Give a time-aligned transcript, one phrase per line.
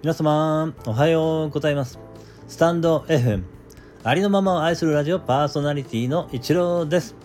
[0.00, 1.98] 皆様、おはようございます。
[2.46, 3.42] スタンド FM、
[4.04, 7.16] ありのままを愛するラジオパーソナリティの一郎です。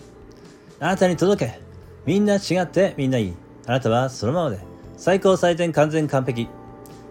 [0.79, 1.59] あなたに届け。
[2.07, 3.33] みんな違ってみんないい。
[3.67, 4.57] あなたはそのままで。
[4.97, 6.49] 最高最善完全完璧。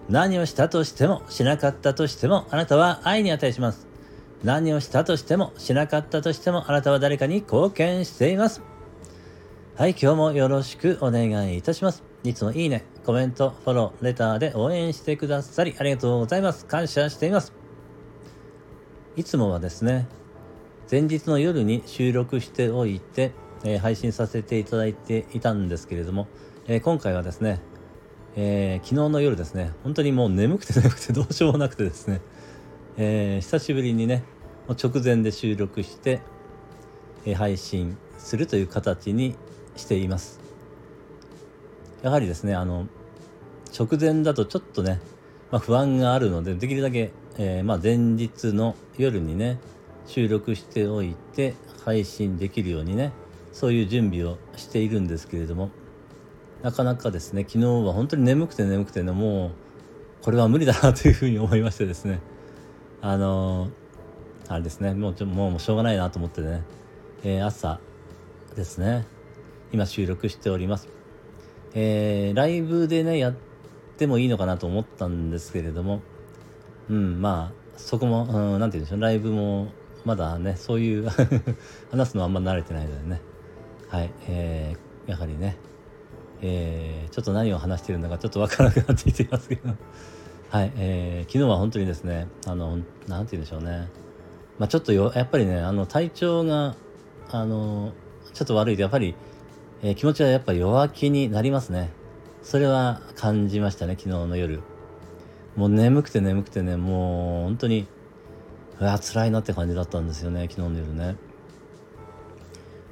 [0.09, 3.87] 何をしたとしても、しなかったとしても、あなたは愛に値します。
[4.43, 8.63] 何をしたとしても、しなかったとしても、あなたは誰かに貢献しています。
[9.83, 12.05] はい、今日もよろしくお願いいたします。
[12.23, 16.67] いつもいいね、コメント、フォロー、レターで応援してくださりありがとうございます。
[16.67, 17.53] 感謝しています。
[19.17, 20.07] いつもはですね、
[20.89, 23.33] 前日の夜に収録しておいて、
[23.65, 26.29] えー、配信させていただいていたんですけれども、
[26.69, 27.59] えー、今回はですね、
[28.37, 32.21] えー、昨日の夜ですね、本当にもう眠くて眠くてどうしようもなくてですね、
[32.99, 34.23] え久しぶりにね、
[34.69, 36.21] 直前で収録して、
[37.27, 39.35] え配信するという形に
[39.77, 40.41] しています。
[42.03, 42.87] やはりですねあの
[43.79, 45.01] 直前だとちょっとね、
[45.51, 49.59] まあ、不安があるのでできるだけ、えー、まあ、前日の夜にね
[50.07, 53.13] 収録しておいて配信できるようにね
[53.53, 55.71] そういう準備をしているんですけれども
[56.63, 59.51] なかなかですね昨日は本当に眠くて眠くてねもう
[60.23, 62.21] これは無理だなというふうに思いましてですね
[63.01, 63.71] あのー、
[64.49, 66.63] あれですねもうちょもうしょうがないなと思ってね、
[67.25, 67.81] えー、朝
[68.55, 69.07] ですね
[69.73, 70.89] 今収録しております。
[71.75, 73.35] えー、ライブでね、やっ
[73.97, 76.03] てもいいのかなと思ったんですけれども、
[76.91, 79.69] うん、まあ、そこも、うん、なんて言うんでしょう、ライブも、
[80.05, 81.09] まだね、そういう
[81.91, 83.21] 話すのはあんま慣れてないのでね、
[83.89, 85.57] はい、えー、やはりね、
[86.43, 89.71] えー、ちょっと何を話してるのかちょっとわからなくなってきていますけど。
[90.51, 92.77] はい、えー、昨日は本当にですね、あの、
[93.09, 93.89] なんて言うんでしょうね、
[94.59, 96.75] まあちょっとよ、やっぱりね、あの、体調が、
[97.31, 97.93] あの、
[98.35, 99.15] ちょっと悪いと、やっぱり、
[99.85, 101.91] えー、気持ちはやっぱ弱気になりますね。
[102.41, 104.61] それは感じましたね、昨日の夜。
[105.57, 107.89] もう眠くて眠くてね、もう本当に、
[108.81, 111.17] うわ、辛いなって感じだったんですよね、昨日の夜ね。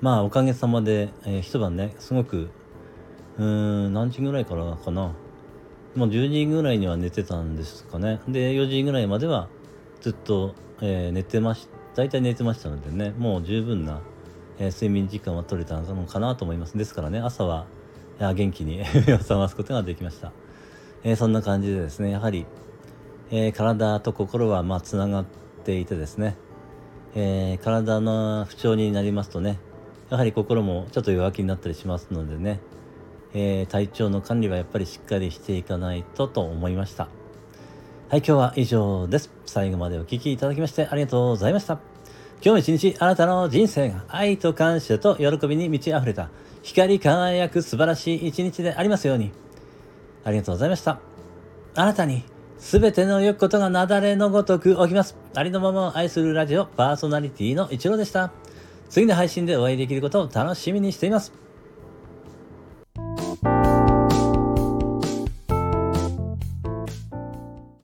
[0.01, 2.49] まあ、おかげさまで、えー、一晩ね、すごく、
[3.39, 5.13] うーん、何時ぐらいからかな。
[5.95, 8.21] もう10時ぐらいには寝てたんですかね。
[8.27, 9.49] で、4時ぐらいまでは
[10.01, 14.01] ずっと、えー、寝てまし、大体寝てましたのでね、もう十分な
[14.61, 16.79] えー、睡眠時間は取れたのかなと思います。
[16.79, 17.67] ですからね、朝は
[18.21, 20.31] 元気に 目を覚ますことができました。
[21.03, 22.47] えー、そんな感じでですね、やはり、
[23.31, 25.25] えー、体と心はまあつながっ
[25.65, 26.37] ていてですね、
[27.15, 29.59] え体の不調になりますとね、
[30.11, 32.61] やはり心もちょっと弱気になったりしますのでね、
[33.35, 37.09] え体調の管理はやっぱりしっかりしていかないとと思いました。
[38.09, 39.31] はい、今日は以上です。
[39.47, 41.90] 最後までお聴きいただきましてありがとうございました。
[42.43, 46.31] 今日一日あなたの人生が愛と感謝と喜びに満ち溢れた
[46.63, 49.31] 光り輝く素晴らしい一日でありますように。
[50.25, 51.01] ありがとうございました。
[51.75, 52.25] あなたに
[52.59, 55.17] 全ての良きことが雪崩のごとく起きます。
[55.35, 58.33] ありのままを愛するラジオパーソナリティの一郎でした。
[58.89, 61.35] 次の配信でお会いできることを楽しみにしています。